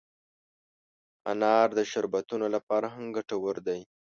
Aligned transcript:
انار 1.31 1.67
د 1.75 1.79
شربتونو 1.91 2.45
لپاره 2.55 2.87
هم 2.95 3.05
ګټور 3.15 3.55
دی. 3.67 3.81